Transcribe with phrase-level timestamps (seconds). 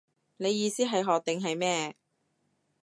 [0.37, 1.93] 你意思係學定係咩